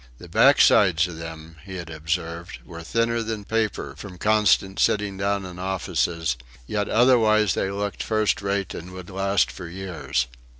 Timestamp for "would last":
8.93-9.51